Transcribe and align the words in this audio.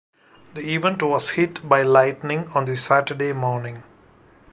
The 0.55 0.63
event 0.73 1.03
was 1.03 1.29
hit 1.29 1.69
by 1.69 1.83
lightning 1.83 2.47
on 2.55 2.65
the 2.65 2.75
Saturday 2.75 3.33
morning. 3.33 3.83